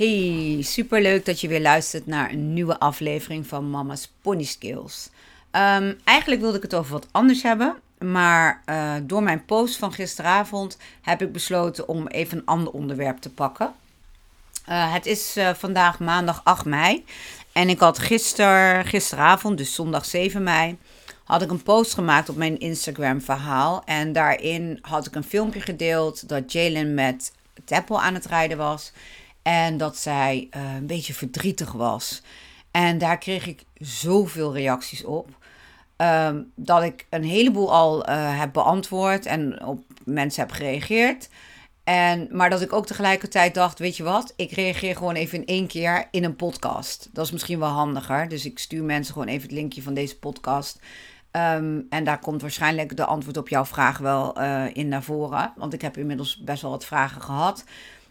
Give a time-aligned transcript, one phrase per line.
[0.00, 5.10] Hey, super leuk dat je weer luistert naar een nieuwe aflevering van Mama's Pony Skills.
[5.52, 7.76] Um, eigenlijk wilde ik het over wat anders hebben.
[7.98, 13.18] Maar uh, door mijn post van gisteravond heb ik besloten om even een ander onderwerp
[13.18, 13.74] te pakken.
[14.68, 17.04] Uh, het is uh, vandaag maandag 8 mei.
[17.52, 20.78] En ik had gister, gisteravond, dus zondag 7 mei,
[21.24, 23.82] had ik een post gemaakt op mijn Instagram verhaal.
[23.84, 27.32] En daarin had ik een filmpje gedeeld dat Jalen met
[27.68, 28.92] Apple aan het rijden was.
[29.42, 32.22] En dat zij een beetje verdrietig was.
[32.70, 35.28] En daar kreeg ik zoveel reacties op.
[35.96, 41.28] Ehm, dat ik een heleboel al uh, heb beantwoord en op mensen heb gereageerd.
[41.84, 45.46] En, maar dat ik ook tegelijkertijd dacht, weet je wat, ik reageer gewoon even in
[45.46, 47.08] één keer in een podcast.
[47.12, 48.28] Dat is misschien wel handiger.
[48.28, 50.80] Dus ik stuur mensen gewoon even het linkje van deze podcast.
[51.32, 55.52] Um, en daar komt waarschijnlijk de antwoord op jouw vraag wel uh, in naar voren.
[55.56, 57.64] Want ik heb inmiddels best wel wat vragen gehad.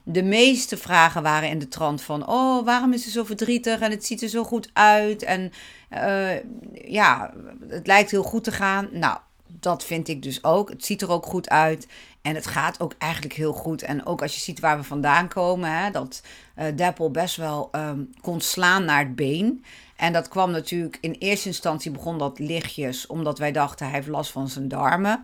[0.03, 3.92] De meeste vragen waren in de trant van: Oh, waarom is ze zo verdrietig en
[3.92, 5.23] het ziet er zo goed uit?
[5.23, 5.52] En
[5.94, 6.44] uh,
[6.92, 7.33] ja,
[7.67, 8.88] het lijkt heel goed te gaan.
[8.92, 10.70] Nou, dat vind ik dus ook.
[10.70, 11.88] Het ziet er ook goed uit.
[12.22, 13.81] En het gaat ook eigenlijk heel goed.
[13.81, 16.22] En ook als je ziet waar we vandaan komen, hè, dat
[16.58, 19.64] uh, Deppel best wel um, kon slaan naar het been.
[19.95, 24.08] En dat kwam natuurlijk in eerste instantie begon dat lichtjes, omdat wij dachten hij heeft
[24.08, 25.23] last van zijn darmen.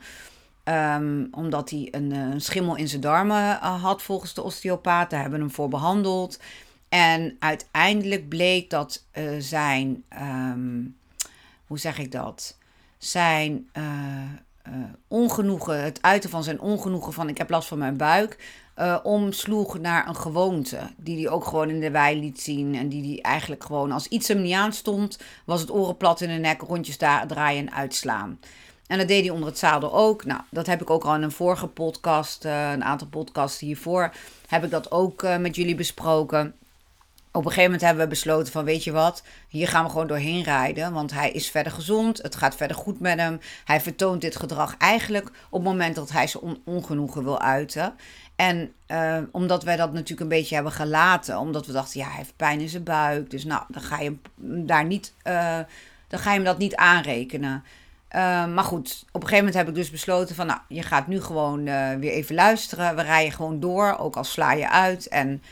[0.69, 5.09] Um, omdat hij een, eh, een, schimmel in zijn darmen uh, had volgens de osteopaat.
[5.09, 6.39] Daar hebben hem voor behandeld.
[6.89, 10.97] En uiteindelijk bleek dat uh, zijn, um,
[11.67, 12.57] hoe zeg ik dat?
[12.97, 13.69] Zijn
[15.07, 18.61] ongenoegen, het uiten van zijn ongenoegen van ik heb last van mijn buik,
[19.03, 20.79] omsloeg naar een gewoonte.
[20.97, 22.75] Die hij ook gewoon in de wei liet zien.
[22.75, 26.29] En die hij eigenlijk gewoon, als iets hem niet aanstond, was het oren plat in
[26.29, 28.39] de nek, rondjes draaien en uitslaan.
[28.87, 30.25] En dat deed hij onder het zadel ook.
[30.25, 34.13] Nou, dat heb ik ook al in een vorige podcast, uh, een aantal podcasts hiervoor,
[34.47, 36.55] heb ik dat ook uh, met jullie besproken.
[37.31, 40.07] Op een gegeven moment hebben we besloten van, weet je wat, hier gaan we gewoon
[40.07, 40.93] doorheen rijden.
[40.93, 43.39] Want hij is verder gezond, het gaat verder goed met hem.
[43.65, 47.93] Hij vertoont dit gedrag eigenlijk op het moment dat hij zijn on ongenoegen wil uiten.
[48.35, 52.17] En uh, omdat wij dat natuurlijk een beetje hebben gelaten, omdat we dachten, ja, hij
[52.17, 53.29] heeft pijn in zijn buik.
[53.29, 55.13] Dus nou, dan ga je hem daar niet,
[56.07, 57.63] dan ga je hem dat niet aanrekenen.
[58.11, 61.07] Uh, maar goed, op een gegeven moment heb ik dus besloten van, nou, je gaat
[61.07, 62.95] nu gewoon uh, weer even luisteren.
[62.95, 65.07] We rijden gewoon door, ook al sla je uit.
[65.07, 65.43] En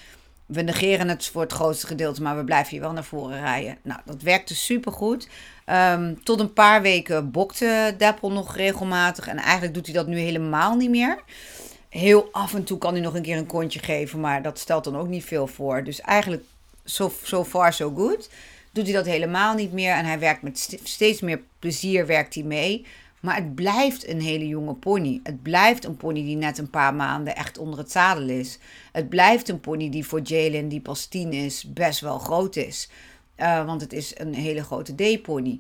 [0.45, 3.77] we negeren het voor het grootste gedeelte, maar we blijven hier wel naar voren rijden.
[3.81, 5.27] Nou, dat werkte supergoed.
[5.65, 9.27] Um, tot een paar weken bokte Deppel nog regelmatig.
[9.27, 11.19] En eigenlijk doet hij dat nu helemaal niet meer.
[11.89, 14.83] Heel af en toe kan hij nog een keer een kontje geven, maar dat stelt
[14.83, 15.83] dan ook niet veel voor.
[15.83, 16.43] Dus eigenlijk
[16.83, 18.29] so, so far so good
[18.73, 19.93] doet hij dat helemaal niet meer.
[19.93, 22.85] En hij werkt met steeds meer plezier werkt hij mee.
[23.19, 25.19] Maar het blijft een hele jonge pony.
[25.23, 28.59] Het blijft een pony die net een paar maanden echt onder het zadel is.
[28.91, 32.89] Het blijft een pony die voor Jalen, die pas tien is, best wel groot is.
[33.37, 35.59] Uh, want het is een hele grote D-pony.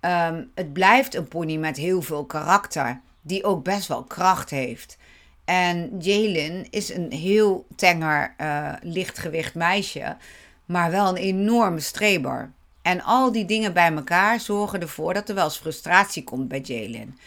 [0.00, 3.00] Um, het blijft een pony met heel veel karakter.
[3.22, 4.96] Die ook best wel kracht heeft.
[5.44, 10.16] En Jalen is een heel tenger, uh, lichtgewicht meisje
[10.64, 12.52] maar wel een enorme streber.
[12.82, 16.60] En al die dingen bij elkaar zorgen ervoor dat er wel eens frustratie komt bij
[16.60, 17.18] Jalen.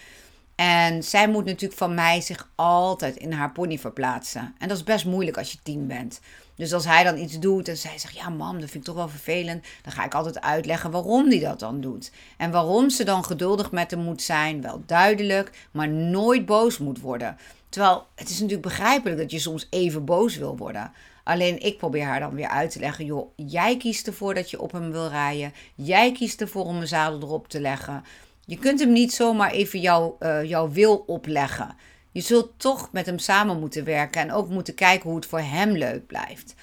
[0.55, 4.55] En zij moet natuurlijk van mij zich altijd in haar pony verplaatsen.
[4.57, 6.19] En dat is best moeilijk als je tien bent.
[6.55, 8.95] Dus als hij dan iets doet en zij zegt: Ja, mam, dat vind ik toch
[8.95, 9.65] wel vervelend.
[9.81, 12.11] Dan ga ik altijd uitleggen waarom hij dat dan doet.
[12.37, 14.61] En waarom ze dan geduldig met hem moet zijn.
[14.61, 17.37] Wel duidelijk, maar nooit boos moet worden.
[17.69, 20.91] Terwijl het is natuurlijk begrijpelijk dat je soms even boos wil worden.
[21.27, 24.61] Alleen ik probeer haar dan weer uit te leggen: joh, jij kiest ervoor dat je
[24.61, 25.53] op hem wil rijden.
[25.75, 28.03] Jij kiest ervoor om een zadel erop te leggen.
[28.45, 31.75] Je kunt hem niet zomaar even jouw, uh, jouw wil opleggen.
[32.11, 35.39] Je zult toch met hem samen moeten werken en ook moeten kijken hoe het voor
[35.39, 36.55] hem leuk blijft.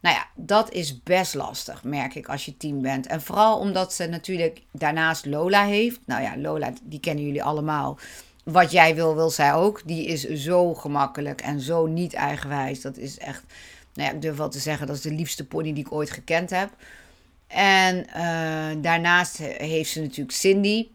[0.00, 3.06] Nou ja, dat is best lastig, merk ik, als je team bent.
[3.06, 6.00] En vooral omdat ze natuurlijk daarnaast Lola heeft.
[6.06, 7.98] Nou ja, Lola, die kennen jullie allemaal.
[8.44, 9.82] Wat jij wil, wil zij ook.
[9.84, 12.80] Die is zo gemakkelijk en zo niet eigenwijs.
[12.80, 13.44] Dat is echt
[13.98, 16.50] Nou ik durf wel te zeggen, dat is de liefste pony die ik ooit gekend
[16.50, 16.70] heb.
[17.46, 18.06] En
[18.82, 20.88] daarnaast heeft ze natuurlijk Cindy.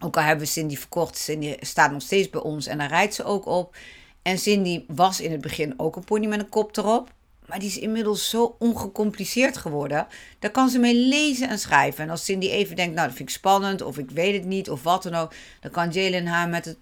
[0.00, 3.14] Ook al hebben we Cindy verkocht, Cindy staat nog steeds bij ons en daar rijdt
[3.14, 3.76] ze ook op.
[4.22, 7.12] En Cindy was in het begin ook een pony met een kop erop.
[7.46, 10.06] Maar die is inmiddels zo ongecompliceerd geworden.
[10.38, 12.04] Daar kan ze mee lezen en schrijven.
[12.04, 14.70] En als Cindy even denkt, nou dat vind ik spannend, of ik weet het niet,
[14.70, 15.32] of wat dan ook.
[15.60, 16.76] Dan kan Jalen haar met het,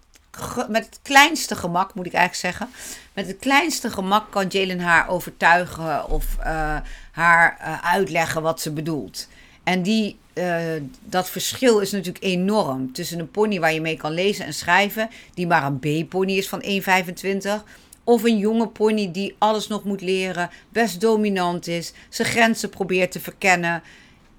[0.69, 2.75] met het kleinste gemak, moet ik eigenlijk zeggen.
[3.13, 6.77] Met het kleinste gemak kan Jalen haar overtuigen of uh,
[7.11, 9.27] haar uh, uitleggen wat ze bedoelt.
[9.63, 10.57] En die, uh,
[11.03, 12.93] dat verschil is natuurlijk enorm.
[12.93, 16.49] Tussen een pony waar je mee kan lezen en schrijven, die maar een B-pony is
[16.49, 17.63] van 1,25
[18.09, 23.11] of een jonge pony die alles nog moet leren, best dominant is, zijn grenzen probeert
[23.11, 23.83] te verkennen.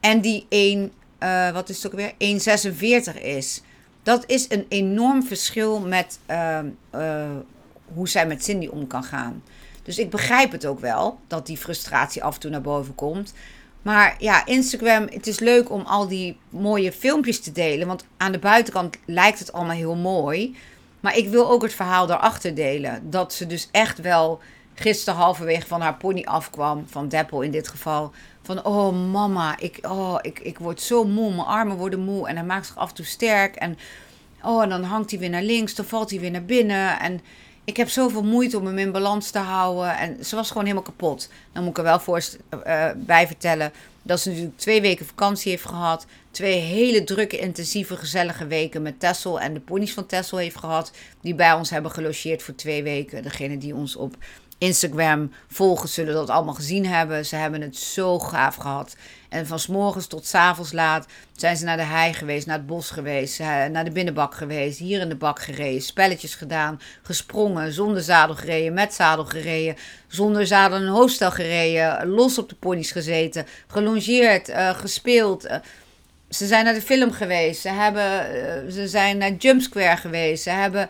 [0.00, 2.12] En die 1, uh, wat is het ook weer?
[3.14, 3.62] 1,46 is.
[4.02, 6.58] Dat is een enorm verschil met uh,
[6.94, 7.31] uh,
[7.94, 9.43] hoe zij met Cindy om kan gaan.
[9.82, 13.32] Dus ik begrijp het ook wel dat die frustratie af en toe naar boven komt.
[13.82, 17.87] Maar ja, Instagram, het is leuk om al die mooie filmpjes te delen.
[17.87, 20.56] Want aan de buitenkant lijkt het allemaal heel mooi.
[21.00, 23.11] Maar ik wil ook het verhaal daarachter delen.
[23.11, 24.41] Dat ze dus echt wel
[24.80, 26.84] gisteren halverwege van haar pony afkwam.
[26.88, 28.12] Van Deppel in dit geval.
[28.42, 31.34] Van, oh mama, ik, oh, ik, ik word zo moe.
[31.34, 32.28] Mijn armen worden moe.
[32.28, 33.56] En hij maakt zich af en toe sterk.
[33.56, 33.78] En,
[34.42, 35.74] oh, en dan hangt hij weer naar links.
[35.74, 37.00] Dan valt hij weer naar binnen.
[37.00, 37.20] En
[37.64, 39.96] ik heb zoveel moeite om hem in balans te houden.
[39.96, 41.28] En ze was gewoon helemaal kapot.
[41.52, 42.22] Dan moet ik er wel voor,
[42.66, 43.72] uh, bij vertellen
[44.02, 46.06] dat ze natuurlijk twee weken vakantie heeft gehad.
[46.30, 50.92] Twee hele drukke, intensieve, gezellige weken met Tessel en de ponies van Tessel heeft gehad.
[51.20, 53.22] Die bij ons hebben gelogeerd voor twee weken.
[53.22, 54.16] Degene die ons op
[54.60, 57.26] Instagram volgen zullen dat allemaal gezien hebben.
[57.26, 58.96] Ze hebben het zo gaaf gehad.
[59.28, 62.56] En van s morgens tot s avonds laat zijn ze naar de hei geweest, naar
[62.56, 67.72] het bos geweest, naar de binnenbak geweest, hier in de bak gereden, spelletjes gedaan, gesprongen,
[67.72, 69.76] zonder zadel gereden, met zadel gereden,
[70.06, 75.44] zonder zadel een hoofdstel gereden, los op de ponies gezeten, gelongeerd, uh, gespeeld.
[75.46, 75.54] Uh,
[76.30, 80.50] ze zijn naar de film geweest, ze, hebben, ze zijn naar Jump Square geweest, ze
[80.50, 80.88] hebben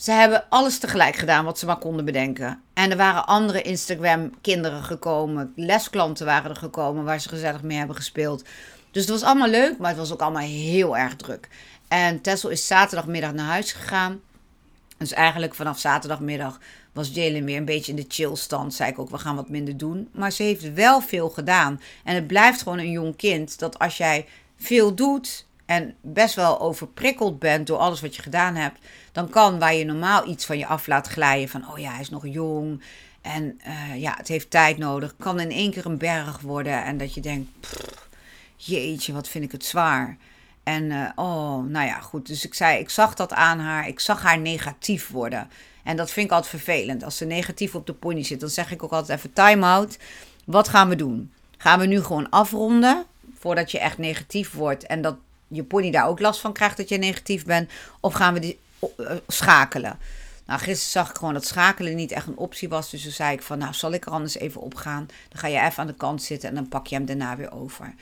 [0.00, 2.62] ze hebben alles tegelijk gedaan wat ze maar konden bedenken.
[2.74, 5.52] En er waren andere Instagram-kinderen gekomen.
[5.56, 8.44] Lesklanten waren er gekomen waar ze gezellig mee hebben gespeeld.
[8.90, 11.48] Dus het was allemaal leuk, maar het was ook allemaal heel erg druk.
[11.88, 14.20] En Tessel is zaterdagmiddag naar huis gegaan.
[14.98, 16.58] Dus eigenlijk vanaf zaterdagmiddag
[16.92, 18.74] was Jalen weer een beetje in de chillstand.
[18.74, 20.08] Zei ik ook, we gaan wat minder doen.
[20.12, 21.80] Maar ze heeft wel veel gedaan.
[22.04, 24.26] En het blijft gewoon een jong kind dat als jij
[24.56, 28.78] veel doet en best wel overprikkeld bent door alles wat je gedaan hebt,
[29.12, 32.00] dan kan waar je normaal iets van je af laat glijden van, oh ja, hij
[32.00, 32.82] is nog jong
[33.20, 36.98] en uh, ja, het heeft tijd nodig, kan in één keer een berg worden en
[36.98, 37.50] dat je denkt,
[38.56, 40.16] jeetje, wat vind ik het zwaar.
[40.62, 42.26] En uh, oh, nou ja, goed.
[42.26, 43.88] Dus ik zei, ik zag dat aan haar.
[43.88, 45.50] Ik zag haar negatief worden.
[45.84, 47.04] En dat vind ik altijd vervelend.
[47.04, 49.98] Als ze negatief op de pony zit, dan zeg ik ook altijd even time-out.
[50.44, 51.32] Wat gaan we doen?
[51.56, 53.04] Gaan we nu gewoon afronden
[53.38, 55.16] voordat je echt negatief wordt en dat
[55.50, 57.70] je pony daar ook last van krijgt dat je negatief bent?
[58.00, 58.58] Of gaan we die
[58.98, 59.98] uh, schakelen?
[60.46, 62.90] Nou, gisteren zag ik gewoon dat schakelen niet echt een optie was.
[62.90, 65.06] Dus toen zei ik van, nou, zal ik er anders even op gaan?
[65.28, 67.52] Dan ga je even aan de kant zitten en dan pak je hem daarna weer
[67.52, 67.94] over.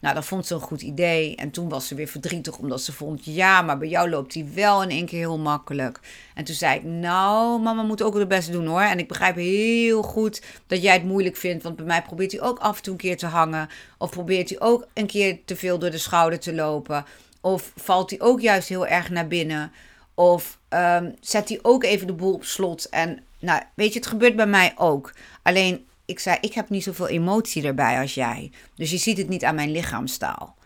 [0.00, 1.36] Nou, dat vond ze een goed idee.
[1.36, 4.48] En toen was ze weer verdrietig omdat ze vond, ja, maar bij jou loopt hij
[4.54, 6.00] wel in één keer heel makkelijk.
[6.34, 8.80] En toen zei ik, nou, mama moet ook het best doen hoor.
[8.80, 12.40] En ik begrijp heel goed dat jij het moeilijk vindt, want bij mij probeert hij
[12.40, 13.68] ook af en toe een keer te hangen.
[13.98, 17.04] Of probeert hij ook een keer te veel door de schouder te lopen.
[17.40, 19.72] Of valt hij ook juist heel erg naar binnen.
[20.14, 22.88] Of um, zet hij ook even de boel op slot.
[22.88, 25.12] En nou, weet je, het gebeurt bij mij ook.
[25.42, 28.50] Alleen ik zei, ik heb niet zoveel emotie erbij als jij.
[28.74, 30.56] Dus je ziet het niet aan mijn lichaamstaal.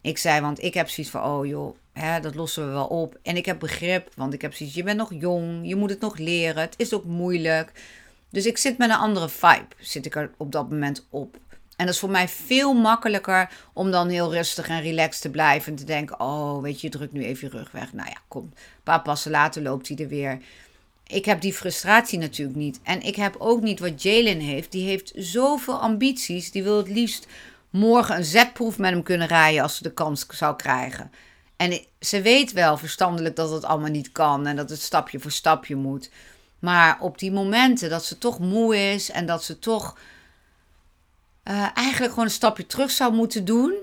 [0.00, 3.18] Ik zei, want ik heb zoiets van, oh joh, hè, dat lossen we wel op.
[3.22, 6.00] En ik heb begrip, want ik heb zoiets, je bent nog jong, je moet het
[6.00, 7.72] nog leren, het is ook moeilijk.
[8.30, 11.36] Dus ik zit met een andere vibe, zit ik er op dat moment op.
[11.76, 15.72] En dat is voor mij veel makkelijker om dan heel rustig en relaxed te blijven.
[15.72, 17.92] En te denken, oh weet je, drukt nu even je rug weg.
[17.92, 20.38] Nou ja, kom, een paar passen later loopt hij er weer
[21.12, 22.80] ik heb die frustratie natuurlijk niet.
[22.82, 24.72] En ik heb ook niet wat Jalen heeft.
[24.72, 26.50] Die heeft zoveel ambities.
[26.50, 27.26] Die wil het liefst
[27.70, 31.10] morgen een zetproef met hem kunnen rijden als ze de kans zou krijgen.
[31.56, 35.30] En ze weet wel verstandelijk dat het allemaal niet kan en dat het stapje voor
[35.30, 36.10] stapje moet.
[36.58, 39.98] Maar op die momenten dat ze toch moe is en dat ze toch
[41.44, 43.74] uh, eigenlijk gewoon een stapje terug zou moeten doen,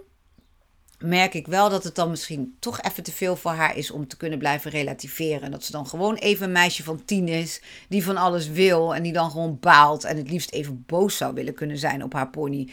[0.99, 4.07] merk ik wel dat het dan misschien toch even te veel voor haar is om
[4.07, 5.41] te kunnen blijven relativeren.
[5.41, 8.95] En dat ze dan gewoon even een meisje van tien is, die van alles wil
[8.95, 12.13] en die dan gewoon baalt en het liefst even boos zou willen kunnen zijn op
[12.13, 12.69] haar pony.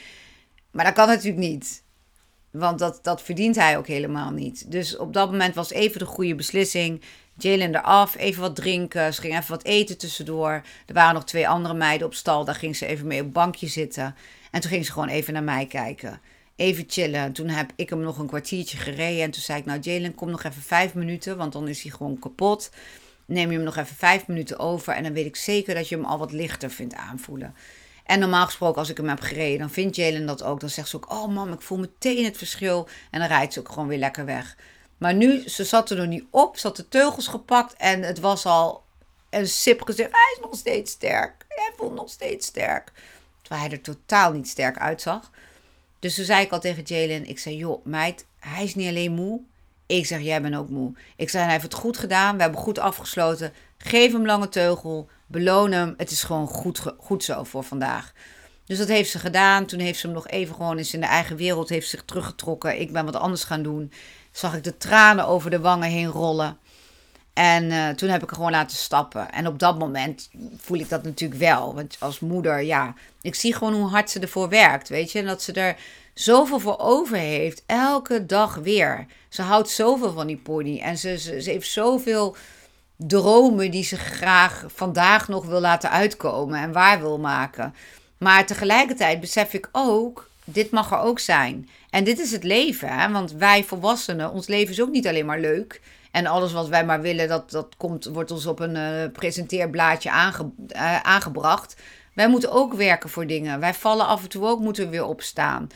[0.70, 1.84] Maar dat kan natuurlijk niet.
[2.50, 4.70] Want dat, dat verdient hij ook helemaal niet.
[4.70, 7.02] Dus op dat moment was even de goede beslissing.
[7.38, 9.14] Jalen eraf, even wat drinken.
[9.14, 10.62] Ze ging even wat eten tussendoor.
[10.86, 12.44] Er waren nog twee andere meiden op stal.
[12.44, 14.14] Daar ging ze even mee op bankje zitten.
[14.50, 16.20] En toen ging ze gewoon even naar mij kijken.
[16.56, 17.32] Even chillen.
[17.32, 19.22] Toen heb ik hem nog een kwartiertje gereden.
[19.22, 21.36] En toen zei ik, nou Jalen, kom nog even vijf minuten.
[21.36, 22.70] Want dan is hij gewoon kapot.
[23.26, 24.94] Neem je hem nog even vijf minuten over.
[24.94, 27.54] En dan weet ik zeker dat je hem al wat lichter vindt aanvoelen.
[28.04, 30.60] En normaal gesproken, als ik hem heb gereden, dan vindt Jalen dat ook.
[30.60, 32.88] Dan zegt ze ook, oh mam, ik voel meteen het verschil.
[33.10, 34.56] En dan rijdt ze ook gewoon weer lekker weg.
[34.98, 36.56] Maar nu, ze zat er nog niet op.
[36.56, 37.74] Ze had de teugels gepakt.
[37.74, 38.84] En het was al
[39.30, 40.10] een sip gezegd.
[40.10, 41.44] Hij is nog steeds sterk.
[41.48, 42.92] Hij voelt nog steeds sterk.
[43.42, 45.30] Terwijl hij er totaal niet sterk uitzag.
[46.06, 47.28] Dus toen zei ik al tegen Jalen.
[47.28, 49.40] Ik zei, joh meid, hij is niet alleen moe.
[49.86, 50.92] Ik zeg, jij bent ook moe.
[51.16, 52.36] Ik zei, hij heeft het goed gedaan.
[52.36, 53.52] We hebben goed afgesloten.
[53.78, 55.08] Geef hem lange teugel.
[55.26, 55.94] Beloon hem.
[55.96, 58.12] Het is gewoon goed, goed zo voor vandaag.
[58.64, 59.66] Dus dat heeft ze gedaan.
[59.66, 62.80] Toen heeft ze hem nog even gewoon eens in de eigen wereld heeft zich teruggetrokken.
[62.80, 63.92] Ik ben wat anders gaan doen.
[64.30, 66.58] Zag ik de tranen over de wangen heen rollen.
[67.36, 69.32] En uh, toen heb ik er gewoon laten stappen.
[69.32, 71.74] En op dat moment voel ik dat natuurlijk wel.
[71.74, 74.88] Want als moeder, ja, ik zie gewoon hoe hard ze ervoor werkt.
[74.88, 75.76] Weet je, en dat ze er
[76.14, 77.62] zoveel voor over heeft.
[77.66, 79.06] Elke dag weer.
[79.28, 80.80] Ze houdt zoveel van die pony.
[80.80, 82.36] En ze, ze, ze heeft zoveel
[82.96, 87.74] dromen die ze graag vandaag nog wil laten uitkomen en waar wil maken.
[88.18, 91.68] Maar tegelijkertijd besef ik ook, dit mag er ook zijn.
[91.90, 93.12] En dit is het leven, hè?
[93.12, 95.80] want wij volwassenen, ons leven is ook niet alleen maar leuk.
[96.16, 100.08] En alles wat wij maar willen, dat, dat komt, wordt ons op een uh, presenteerblaadje
[100.08, 101.76] uh, aangebracht.
[102.14, 103.60] Wij moeten ook werken voor dingen.
[103.60, 105.68] Wij vallen af en toe ook, moeten we weer opstaan.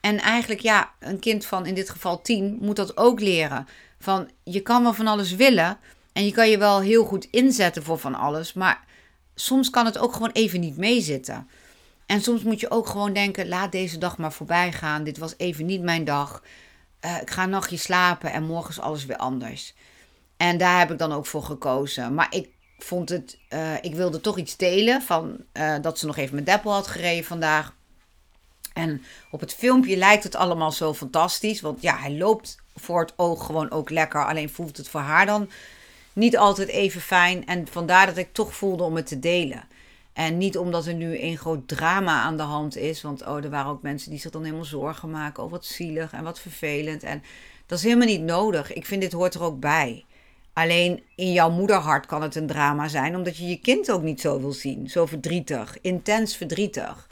[0.00, 3.68] En eigenlijk, ja, een kind van in dit geval tien moet dat ook leren.
[3.98, 5.78] Van je kan wel van alles willen,
[6.12, 8.84] en je kan je wel heel goed inzetten voor van alles, maar
[9.34, 11.48] soms kan het ook gewoon even niet meezitten.
[12.06, 15.04] En soms moet je ook gewoon denken: laat deze dag maar voorbij gaan.
[15.04, 16.42] Dit was even niet mijn dag.
[17.04, 19.74] Uh, ik ga een nachtje slapen en morgen is alles weer anders.
[20.36, 22.14] En daar heb ik dan ook voor gekozen.
[22.14, 26.16] Maar ik vond het, uh, ik wilde toch iets delen van uh, dat ze nog
[26.16, 27.74] even met Deppel had gereden vandaag.
[28.72, 31.60] En op het filmpje lijkt het allemaal zo fantastisch.
[31.60, 34.26] Want ja, hij loopt voor het oog gewoon ook lekker.
[34.26, 35.50] Alleen voelt het voor haar dan
[36.12, 37.46] niet altijd even fijn.
[37.46, 39.64] En vandaar dat ik toch voelde om het te delen.
[40.12, 43.02] En niet omdat er nu een groot drama aan de hand is.
[43.02, 45.42] Want oh, er waren ook mensen die zich dan helemaal zorgen maken.
[45.42, 47.02] Oh, wat zielig en wat vervelend.
[47.02, 47.22] En
[47.66, 48.72] dat is helemaal niet nodig.
[48.72, 50.04] Ik vind dit hoort er ook bij.
[50.52, 54.20] Alleen in jouw moederhart kan het een drama zijn, omdat je je kind ook niet
[54.20, 54.90] zo wil zien.
[54.90, 57.08] Zo verdrietig, intens verdrietig.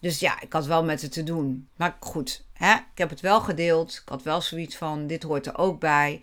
[0.00, 1.68] Dus ja, ik had wel met het te doen.
[1.76, 2.72] Maar goed, hè?
[2.72, 4.00] ik heb het wel gedeeld.
[4.02, 6.20] Ik had wel zoiets van: dit hoort er ook bij.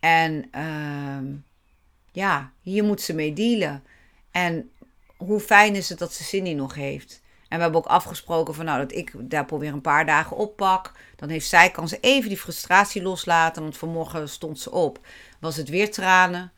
[0.00, 1.34] En uh,
[2.12, 3.84] ja, hier moet ze mee dealen.
[4.30, 4.70] En
[5.26, 7.20] hoe fijn is het dat ze Cindy nog heeft.
[7.48, 10.92] En we hebben ook afgesproken van nou dat ik daar weer een paar dagen oppak.
[11.16, 13.62] Dan heeft zij, kan ze even die frustratie loslaten.
[13.62, 15.06] Want vanmorgen stond ze op.
[15.40, 16.52] Was het weer tranen.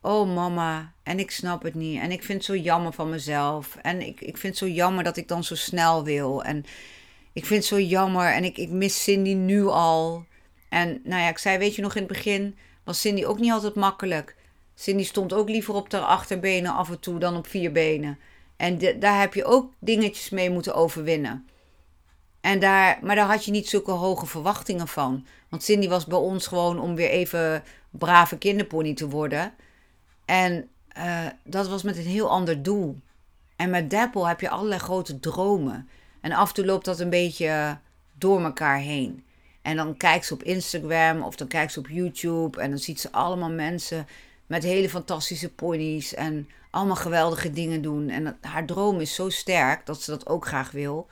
[0.00, 2.00] Oh mama, en ik snap het niet.
[2.00, 3.76] En ik vind het zo jammer van mezelf.
[3.82, 6.44] En ik, ik vind het zo jammer dat ik dan zo snel wil.
[6.44, 6.64] En
[7.32, 8.32] ik vind het zo jammer.
[8.32, 10.24] En ik, ik mis Cindy nu al.
[10.68, 13.52] En nou ja, ik zei, weet je nog in het begin was Cindy ook niet
[13.52, 14.36] altijd makkelijk.
[14.78, 18.18] Cindy stond ook liever op haar achterbenen af en toe dan op vier benen.
[18.56, 21.48] En daar heb je ook dingetjes mee moeten overwinnen.
[22.40, 25.26] En daar, maar daar had je niet zulke hoge verwachtingen van.
[25.48, 29.54] Want Cindy was bij ons gewoon om weer even brave kinderpony te worden.
[30.24, 30.68] En
[30.98, 33.00] uh, dat was met een heel ander doel.
[33.56, 35.88] En met Dapple heb je allerlei grote dromen.
[36.20, 37.78] En af en toe loopt dat een beetje
[38.18, 39.24] door elkaar heen.
[39.62, 43.00] En dan kijkt ze op Instagram of dan kijkt ze op YouTube en dan ziet
[43.00, 44.06] ze allemaal mensen
[44.46, 48.08] met hele fantastische ponies en allemaal geweldige dingen doen.
[48.08, 51.06] En haar droom is zo sterk dat ze dat ook graag wil.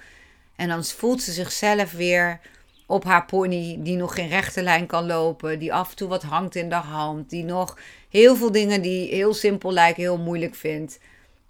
[0.57, 2.41] En dan voelt ze zichzelf weer
[2.87, 6.23] op haar pony, die nog geen rechte lijn kan lopen, die af en toe wat
[6.23, 10.55] hangt in de hand, die nog heel veel dingen die heel simpel lijken, heel moeilijk
[10.55, 10.99] vindt.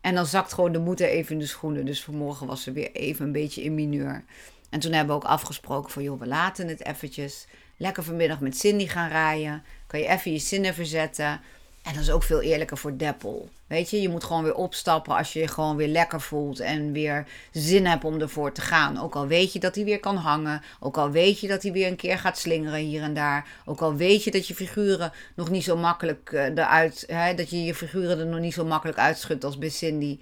[0.00, 1.86] En dan zakt gewoon de moed even in de schoenen.
[1.86, 4.24] Dus vanmorgen was ze weer even een beetje in mineur.
[4.70, 7.46] En toen hebben we ook afgesproken van, joh, we laten het eventjes.
[7.76, 9.62] Lekker vanmiddag met Cindy gaan rijden.
[9.86, 11.40] Kan je even je zinnen verzetten.
[11.84, 13.48] En dat is ook veel eerlijker voor Deppel.
[13.66, 16.92] Weet je, je moet gewoon weer opstappen als je je gewoon weer lekker voelt en
[16.92, 19.00] weer zin hebt om ervoor te gaan.
[19.00, 20.62] Ook al weet je dat hij weer kan hangen.
[20.80, 23.48] Ook al weet je dat hij weer een keer gaat slingeren hier en daar.
[23.64, 27.04] Ook al weet je dat je figuren nog niet zo makkelijk uh, eruit.
[27.06, 30.20] Hè, dat je je figuren er nog niet zo makkelijk uitschudt als bij Cindy.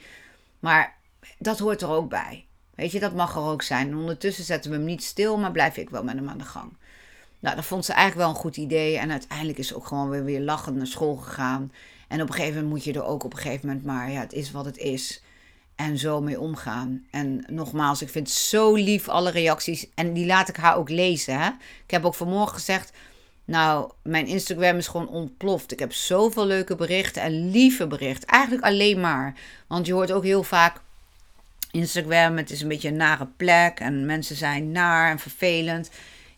[0.58, 0.96] Maar
[1.38, 2.46] dat hoort er ook bij.
[2.74, 3.88] Weet je, dat mag er ook zijn.
[3.88, 6.44] En ondertussen zetten we hem niet stil, maar blijf ik wel met hem aan de
[6.44, 6.76] gang.
[7.42, 8.98] Nou, dat vond ze eigenlijk wel een goed idee.
[8.98, 11.72] En uiteindelijk is ze ook gewoon weer, weer lachend naar school gegaan.
[12.08, 14.20] En op een gegeven moment moet je er ook op een gegeven moment maar, ja,
[14.20, 15.22] het is wat het is.
[15.74, 17.06] En zo mee omgaan.
[17.10, 19.86] En nogmaals, ik vind het zo lief alle reacties.
[19.94, 21.40] En die laat ik haar ook lezen.
[21.40, 21.48] Hè?
[21.84, 22.92] Ik heb ook vanmorgen gezegd,
[23.44, 25.72] Nou, mijn Instagram is gewoon ontploft.
[25.72, 28.28] Ik heb zoveel leuke berichten en lieve berichten.
[28.28, 29.34] Eigenlijk alleen maar.
[29.66, 30.80] Want je hoort ook heel vaak
[31.70, 35.90] Instagram, het is een beetje een nare plek en mensen zijn naar en vervelend.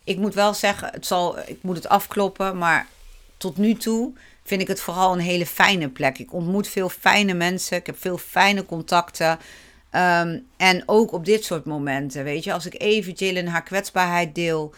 [0.05, 2.87] Ik moet wel zeggen, het zal, ik moet het afkloppen, maar
[3.37, 6.19] tot nu toe vind ik het vooral een hele fijne plek.
[6.19, 9.39] Ik ontmoet veel fijne mensen, ik heb veel fijne contacten.
[9.91, 14.35] Ehm, en ook op dit soort momenten, weet je, als ik even Jillian haar kwetsbaarheid
[14.35, 14.75] deel,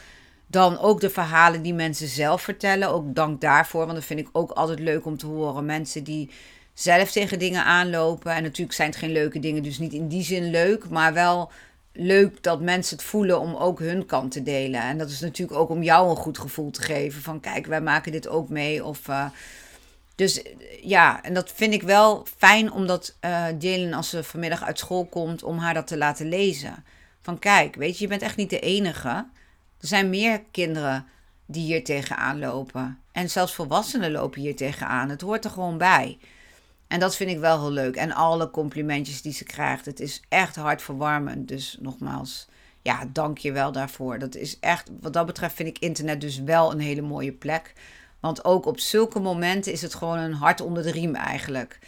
[0.46, 2.88] dan ook de verhalen die mensen zelf vertellen.
[2.88, 5.64] Ook dank daarvoor, want dat vind ik ook altijd leuk om te horen.
[5.64, 6.30] Mensen die
[6.74, 8.32] zelf tegen dingen aanlopen.
[8.32, 11.50] En natuurlijk zijn het geen leuke dingen, dus niet in die zin leuk, maar wel
[11.98, 14.80] leuk dat mensen het voelen om ook hun kant te delen.
[14.80, 17.22] En dat is natuurlijk ook om jou een goed gevoel te geven.
[17.22, 18.84] Van kijk, wij maken dit ook mee.
[18.84, 19.26] Of, uh,
[20.14, 20.42] dus
[20.82, 23.16] ja, en dat vind ik wel fijn omdat
[23.60, 26.84] uh, als ze vanmiddag uit school komt, om haar dat te laten lezen.
[27.22, 29.08] Van kijk, weet je, je bent echt niet de enige.
[29.80, 31.06] Er zijn meer kinderen
[31.46, 32.98] die hier tegenaan lopen.
[33.12, 35.08] En zelfs volwassenen lopen hier tegenaan.
[35.08, 36.18] Het hoort er gewoon bij.
[36.88, 37.96] En dat vind ik wel heel leuk.
[37.96, 39.86] En alle complimentjes die ze krijgt.
[39.86, 41.48] Het is echt hartverwarmend.
[41.48, 42.48] Dus nogmaals,
[42.82, 44.18] ja, dank je wel daarvoor.
[44.18, 47.72] Dat is echt, wat dat betreft vind ik internet dus wel een hele mooie plek.
[48.20, 51.78] Want ook op zulke momenten is het gewoon een hart onder de riem eigenlijk.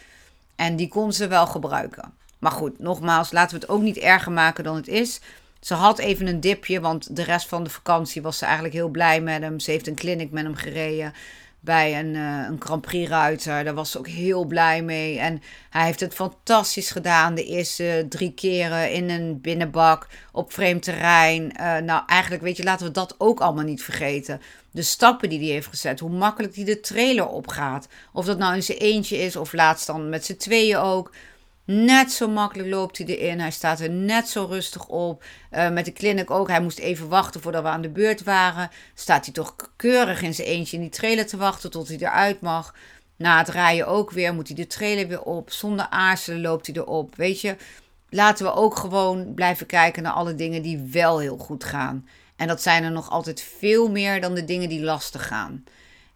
[0.57, 2.13] En die kon ze wel gebruiken.
[2.39, 5.21] Maar goed, nogmaals, laten we het ook niet erger maken dan het is.
[5.61, 8.89] Ze had even een dipje, want de rest van de vakantie was ze eigenlijk heel
[8.89, 9.61] blij met hem.
[9.61, 11.13] Ze heeft een clinic met hem gereden
[11.61, 13.65] bij een, uh, een Grand Prix ruiter.
[13.65, 15.19] Daar was ze ook heel blij mee.
[15.19, 17.35] En hij heeft het fantastisch gedaan.
[17.35, 21.43] De eerste drie keren in een binnenbak op vreemd terrein.
[21.43, 24.41] Uh, nou, eigenlijk weet je, laten we dat ook allemaal niet vergeten.
[24.71, 26.01] De stappen die hij heeft gezet.
[26.01, 27.89] Hoe makkelijk hij de trailer opgaat.
[28.13, 31.13] Of dat nou in zijn eentje is of laatst dan met z'n tweeën ook.
[31.71, 33.41] Net zo makkelijk loopt hij erin.
[33.41, 35.25] Hij staat er net zo rustig op.
[35.53, 36.49] Uh, met de clinic ook.
[36.49, 38.71] Hij moest even wachten voordat we aan de beurt waren.
[38.95, 42.41] Staat hij toch keurig in zijn eentje in die trailer te wachten tot hij eruit
[42.41, 42.75] mag.
[43.17, 44.35] Na het rijden ook weer.
[44.35, 45.51] Moet hij de trailer weer op.
[45.51, 47.17] Zonder aarzelen loopt hij erop.
[47.17, 47.57] Weet je,
[48.09, 52.09] laten we ook gewoon blijven kijken naar alle dingen die wel heel goed gaan.
[52.37, 55.65] En dat zijn er nog altijd veel meer dan de dingen die lastig gaan.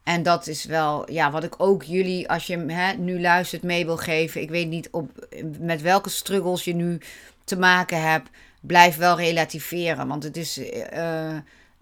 [0.03, 3.85] En dat is wel ja, wat ik ook jullie, als je hè, nu luistert, mee
[3.85, 4.41] wil geven.
[4.41, 5.27] Ik weet niet op,
[5.59, 7.01] met welke struggles je nu
[7.45, 8.31] te maken hebt.
[8.61, 10.09] Blijf wel relativeren.
[10.09, 11.33] Want het is uh,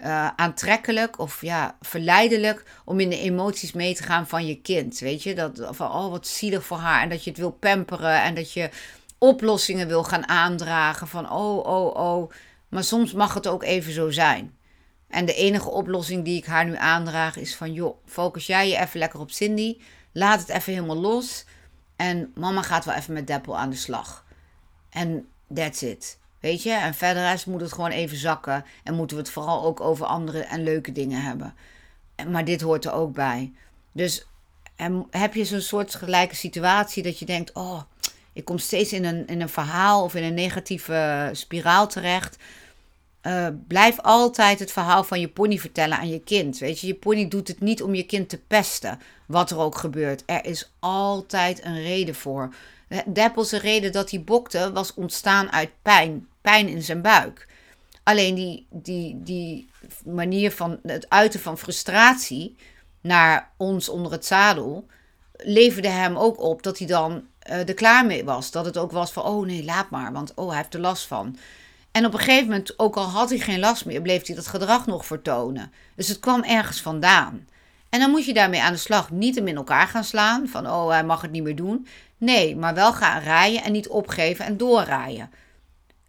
[0.04, 4.98] uh, aantrekkelijk of ja, verleidelijk om in de emoties mee te gaan van je kind.
[4.98, 7.02] Weet je, dat van oh wat zielig voor haar.
[7.02, 8.70] En dat je het wil pamperen en dat je
[9.18, 11.08] oplossingen wil gaan aandragen.
[11.08, 12.30] Van oh, oh, oh.
[12.68, 14.58] Maar soms mag het ook even zo zijn.
[15.10, 17.72] En de enige oplossing die ik haar nu aandraag is van...
[17.72, 19.76] joh, focus jij je even lekker op Cindy.
[20.12, 21.44] Laat het even helemaal los.
[21.96, 24.24] En mama gaat wel even met Deppel aan de slag.
[24.90, 26.18] En that's it.
[26.40, 26.72] Weet je?
[26.72, 28.64] En verder moet het gewoon even zakken.
[28.84, 31.54] En moeten we het vooral ook over andere en leuke dingen hebben.
[32.28, 33.52] Maar dit hoort er ook bij.
[33.92, 34.26] Dus
[35.10, 37.52] heb je zo'n soort gelijke situatie dat je denkt...
[37.52, 37.82] oh,
[38.32, 42.36] ik kom steeds in een, in een verhaal of in een negatieve spiraal terecht...
[43.22, 46.58] Uh, blijf altijd het verhaal van je pony vertellen aan je kind.
[46.58, 49.76] Weet je, je pony doet het niet om je kind te pesten, wat er ook
[49.76, 50.22] gebeurt.
[50.26, 52.54] Er is altijd een reden voor.
[53.06, 57.48] Deppelse reden dat hij bokte was ontstaan uit pijn, pijn in zijn buik.
[58.02, 59.68] Alleen die, die, die
[60.04, 62.56] manier van het uiten van frustratie
[63.00, 64.86] naar ons onder het zadel
[65.36, 68.50] leverde hem ook op dat hij dan uh, er klaar mee was.
[68.50, 71.06] Dat het ook was van, oh nee, laat maar, want oh, hij heeft er last
[71.06, 71.36] van.
[71.92, 74.46] En op een gegeven moment, ook al had hij geen last meer, bleef hij dat
[74.46, 75.72] gedrag nog vertonen.
[75.96, 77.48] Dus het kwam ergens vandaan.
[77.88, 79.10] En dan moet je daarmee aan de slag.
[79.10, 81.86] Niet hem in elkaar gaan slaan, van oh, hij mag het niet meer doen.
[82.16, 85.30] Nee, maar wel gaan rijden en niet opgeven en doorrijden.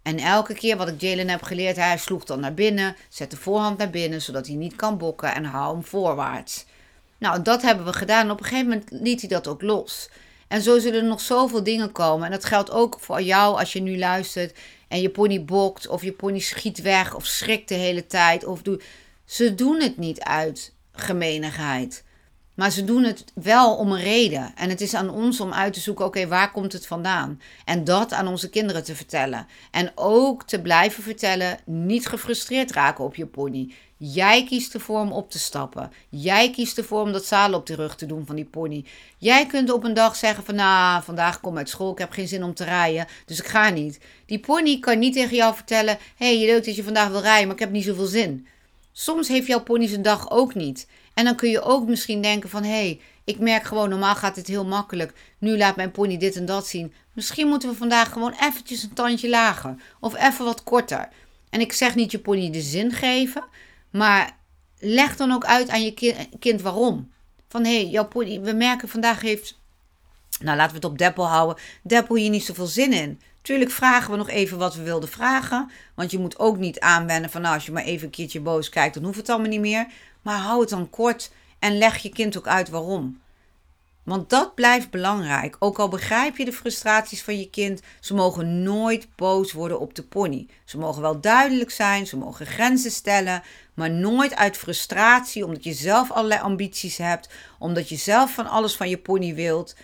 [0.01, 3.37] En elke keer wat ik Jalen heb geleerd, hij sloeg dan naar binnen, zet de
[3.37, 6.65] voorhand naar binnen, zodat hij niet kan bokken en hou hem voorwaarts.
[7.17, 8.25] Nou, dat hebben we gedaan.
[8.25, 10.09] En op een gegeven moment liet hij dat ook los.
[10.47, 12.25] En zo zullen er nog zoveel dingen komen.
[12.25, 14.57] En dat geldt ook voor jou als je nu luistert
[14.91, 18.45] en je pony bokt of je pony schiet weg of schrikt de hele tijd.
[18.45, 18.81] Of doe...
[19.25, 22.03] Ze doen het niet uit gemeenigheid.
[22.53, 24.53] Maar ze doen het wel om een reden.
[24.55, 27.41] En het is aan ons om uit te zoeken: oké, waar komt het vandaan?
[27.65, 29.47] En dat aan onze kinderen te vertellen.
[29.71, 33.73] En ook te blijven vertellen: niet gefrustreerd raken op je pony.
[34.03, 35.91] Jij kiest ervoor om op te stappen.
[36.09, 38.85] Jij kiest ervoor om dat zadel op de rug te doen van die pony.
[39.17, 42.11] Jij kunt op een dag zeggen van nou, vandaag kom ik uit school, ik heb
[42.11, 43.99] geen zin om te rijden, dus ik ga niet.
[44.25, 47.21] Die pony kan niet tegen jou vertellen, hé, hey, je leuk dat je vandaag wil
[47.21, 48.47] rijden, maar ik heb niet zoveel zin.
[48.91, 50.87] Soms heeft jouw pony zijn dag ook niet.
[51.13, 54.35] En dan kun je ook misschien denken van, hé, hey, ik merk gewoon, normaal gaat
[54.35, 55.13] het heel makkelijk.
[55.37, 56.93] Nu laat mijn pony dit en dat zien.
[57.13, 59.75] Misschien moeten we vandaag gewoon eventjes een tandje lager.
[59.99, 61.09] Of even wat korter.
[61.49, 63.43] En ik zeg niet je pony de zin geven,
[63.91, 64.37] maar
[64.79, 67.11] leg dan ook uit aan je kind waarom.
[67.47, 69.59] Van hé, hey, jouw pony, we merken vandaag heeft,
[70.39, 73.21] nou laten we het op Deppel houden, Deppel hier niet zoveel zin in.
[73.41, 75.71] Tuurlijk vragen we nog even wat we wilden vragen.
[75.95, 78.69] Want je moet ook niet aanwennen van nou, als je maar even een keertje boos
[78.69, 79.87] kijkt, dan hoeft het allemaal niet meer.
[80.21, 83.21] Maar hou het dan kort en leg je kind ook uit waarom.
[84.03, 85.55] Want dat blijft belangrijk.
[85.59, 89.95] Ook al begrijp je de frustraties van je kind, ze mogen nooit boos worden op
[89.95, 90.47] de pony.
[90.65, 93.43] Ze mogen wel duidelijk zijn, ze mogen grenzen stellen,
[93.81, 98.75] maar nooit uit frustratie, omdat je zelf allerlei ambities hebt, omdat je zelf van alles
[98.75, 99.75] van je pony wilt.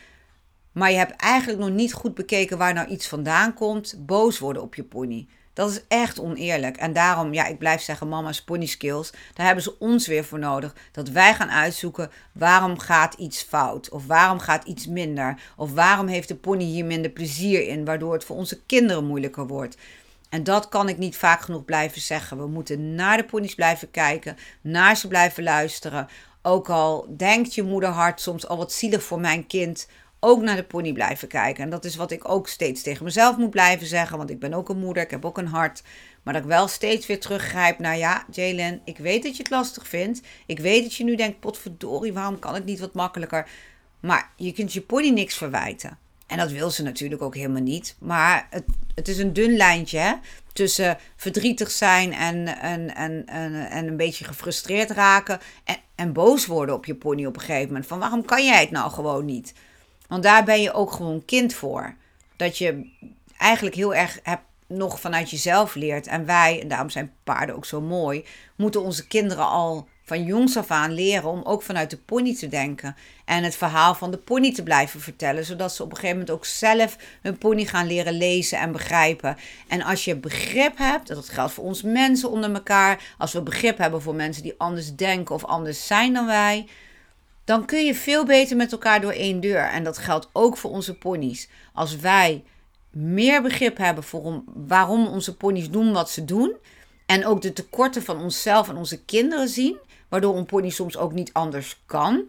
[0.72, 4.62] Maar je hebt eigenlijk nog niet goed bekeken waar nou iets vandaan komt, boos worden
[4.62, 5.28] op je pony.
[5.54, 6.78] Dat is echt oneerlijk.
[6.78, 9.12] En daarom, ja, ik blijf zeggen, mama's pony skills.
[9.34, 10.76] Daar hebben ze ons weer voor nodig.
[10.92, 13.90] Dat wij gaan uitzoeken waarom gaat iets fout.
[13.90, 15.42] Of waarom gaat iets minder.
[15.56, 17.86] Of waarom heeft de pony hier minder plezier in.
[17.86, 19.78] Waardoor het voor onze kinderen moeilijker wordt.
[20.30, 22.38] En dat kan ik niet vaak genoeg blijven zeggen.
[22.38, 24.38] We moeten naar de ponies blijven kijken.
[24.62, 26.08] Naar ze blijven luisteren.
[26.42, 29.88] Ook al denkt je moederhart soms al wat zielig voor mijn kind
[30.20, 31.64] ook naar de pony blijven kijken.
[31.64, 34.18] En dat is wat ik ook steeds tegen mezelf moet blijven zeggen.
[34.18, 35.84] Want ik ben ook een moeder, ik heb ook een hart.
[36.24, 39.52] Maar dat ik wel steeds weer teruggrijp naar ja, Jalen, ik weet dat je het
[39.52, 40.22] lastig vindt.
[40.46, 43.50] Ik weet dat je nu denkt, potverdorie, waarom kan het niet wat makkelijker?
[44.00, 45.98] Maar je kunt je pony niks verwijten.
[46.28, 47.96] En dat wil ze natuurlijk ook helemaal niet.
[48.00, 48.64] Maar het,
[48.96, 50.20] het is een dun lijntje
[50.54, 55.40] tussen verdrietig zijn en, en, en, en, en een beetje gefrustreerd raken.
[55.64, 57.88] En, en boos worden op je pony op een gegeven moment.
[57.88, 59.54] Van waarom kan jij het nou gewoon niet?
[60.08, 61.96] Want daar ben je ook gewoon kind voor.
[62.36, 62.92] Dat je
[63.38, 66.08] eigenlijk heel erg hebt, nog vanuit jezelf leert.
[66.08, 70.58] En wij, en daarom zijn paarden ook zo mooi, moeten onze kinderen al van jongs
[70.58, 72.96] af aan leren om ook vanuit de pony te denken.
[73.26, 75.46] En het verhaal van de pony te blijven vertellen.
[75.46, 79.38] Zodat ze op een gegeven moment ook zelf hun pony gaan leren lezen en begrijpen.
[79.68, 83.16] En als je begrip hebt, dat geldt voor ons mensen onder elkaar.
[83.18, 86.68] Als we begrip hebben voor mensen die anders denken of anders zijn dan wij
[87.44, 89.70] dan kun je veel beter met elkaar door één deur.
[89.70, 91.50] En dat geldt ook voor onze ponies.
[91.74, 92.44] Als wij
[92.92, 96.56] meer begrip hebben voor waarom onze ponies doen wat ze doen.
[97.06, 99.78] En ook de tekorten van onszelf en onze kinderen zien.
[100.10, 102.24] Waardoor een pony soms ook niet anders kan.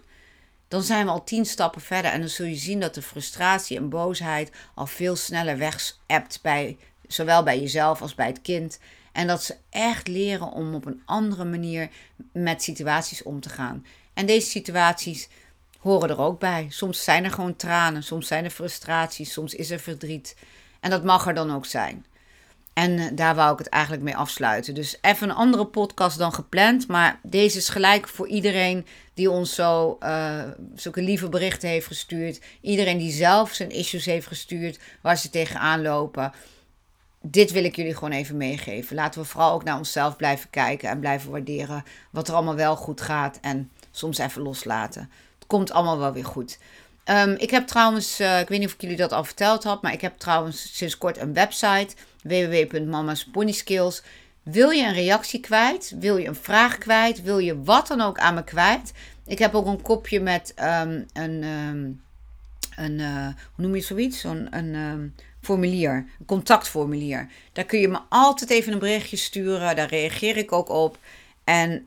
[0.69, 2.11] Dan zijn we al tien stappen verder.
[2.11, 5.97] En dan zul je zien dat de frustratie en boosheid al veel sneller weg
[6.43, 6.77] bij
[7.09, 8.79] zowel bij jezelf als bij het kind.
[9.13, 11.89] En dat ze echt leren om op een andere manier
[12.33, 13.87] met situaties om te gaan.
[14.15, 15.29] En deze situaties
[15.79, 16.67] horen er ook bij.
[16.69, 20.37] Soms zijn er gewoon tranen, soms zijn er frustraties, soms is er verdriet.
[20.81, 22.07] En dat mag er dan ook zijn.
[22.79, 24.75] En eh, daar wou ik het eigenlijk mee afsluiten.
[24.75, 26.89] Dus even een andere podcast dan gepland.
[26.89, 30.43] Maar deze is gelijk voor iedereen die ons zo uh,
[30.75, 32.41] zulke lieve berichten heeft gestuurd.
[32.61, 36.33] Iedereen die zelf zijn issues heeft gestuurd waar ze tegenaan lopen.
[37.21, 38.97] Dit wil ik jullie gewoon even meegeven.
[38.97, 42.77] Laten we vooral ook naar onszelf blijven kijken en blijven waarderen wat er allemaal wel
[42.77, 43.39] goed gaat.
[43.41, 45.11] En soms even loslaten.
[45.39, 46.59] Het komt allemaal wel weer goed.
[47.11, 49.83] Um, ik heb trouwens, uh, ik weet niet of ik jullie dat al verteld had,
[49.83, 54.03] maar ik heb trouwens sinds kort een website www.mamasponyskills.
[54.43, 55.95] Wil je een reactie kwijt?
[55.99, 57.23] Wil je een vraag kwijt?
[57.23, 58.93] Wil je wat dan ook aan me kwijt?
[59.27, 62.03] Ik heb ook een kopje met um, een, um,
[62.77, 64.21] een uh, hoe noem je zoiets?
[64.21, 67.29] Zo'n een, formulier, een contactformulier.
[67.53, 69.77] Daar kun je me altijd even een berichtje sturen.
[69.77, 70.99] Daar reageer ik ook op.
[71.45, 71.85] En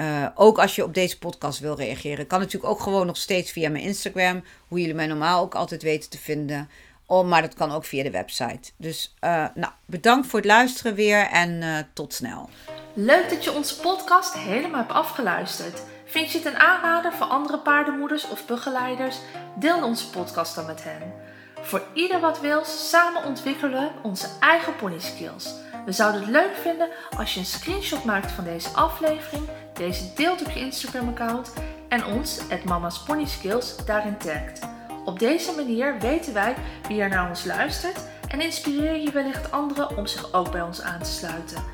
[0.00, 2.26] uh, ook als je op deze podcast wil reageren.
[2.26, 4.44] Kan natuurlijk ook gewoon nog steeds via mijn Instagram.
[4.68, 6.70] Hoe jullie mij normaal ook altijd weten te vinden.
[7.06, 8.72] Oh, maar dat kan ook via de website.
[8.76, 12.48] Dus uh, nou, bedankt voor het luisteren weer en uh, tot snel.
[12.94, 15.82] Leuk dat je onze podcast helemaal hebt afgeluisterd.
[16.04, 19.16] Vind je het een aanrader voor andere paardenmoeders of begeleiders?
[19.58, 21.12] Deel onze podcast dan met hen.
[21.60, 25.54] Voor ieder wat wil, samen ontwikkelen we onze eigen pony skills.
[25.84, 30.40] We zouden het leuk vinden als je een screenshot maakt van deze aflevering, deze deelt
[30.40, 31.52] op je Instagram-account
[31.88, 34.60] en ons, het Mama's Skills, daarin tagt.
[35.04, 36.54] Op deze manier weten wij
[36.88, 40.82] wie er naar ons luistert en inspireer je wellicht anderen om zich ook bij ons
[40.82, 41.64] aan te sluiten.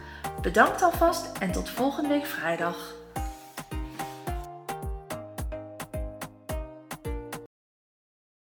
[0.42, 3.01] Bedankt alvast en tot volgende week vrijdag.